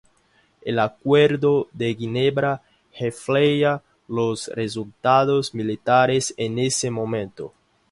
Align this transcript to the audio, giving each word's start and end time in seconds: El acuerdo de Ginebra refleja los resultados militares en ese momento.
El 0.63 0.79
acuerdo 0.79 1.67
de 1.73 1.93
Ginebra 1.93 2.63
refleja 2.99 3.83
los 4.07 4.47
resultados 4.47 5.53
militares 5.53 6.33
en 6.37 6.57
ese 6.57 6.89
momento. 6.89 7.53